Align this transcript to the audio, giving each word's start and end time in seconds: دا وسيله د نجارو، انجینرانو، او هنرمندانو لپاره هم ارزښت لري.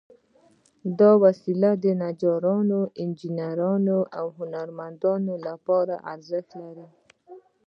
دا 0.99 1.11
وسيله 1.23 1.71
د 1.83 1.85
نجارو، 2.01 2.81
انجینرانو، 3.03 3.99
او 4.17 4.25
هنرمندانو 4.37 5.33
لپاره 5.47 5.93
هم 5.99 6.05
ارزښت 6.13 6.49
لري. 6.63 6.87